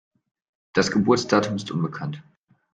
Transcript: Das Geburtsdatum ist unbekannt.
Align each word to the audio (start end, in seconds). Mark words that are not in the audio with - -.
Das 0.73 0.89
Geburtsdatum 0.89 1.57
ist 1.57 1.69
unbekannt. 1.69 2.23